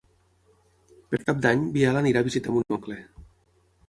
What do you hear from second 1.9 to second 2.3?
irà a